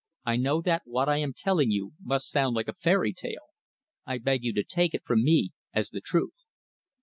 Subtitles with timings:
[0.25, 3.49] "I know that what I am telling you must sound like a fairy tale.
[4.03, 6.33] I beg you to take it from me as the truth."